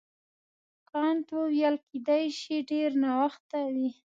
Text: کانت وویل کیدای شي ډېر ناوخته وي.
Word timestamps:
کانت 0.89 1.27
وویل 1.39 1.75
کیدای 1.87 2.25
شي 2.39 2.55
ډېر 2.71 2.89
ناوخته 3.03 3.59
وي. 3.73 3.89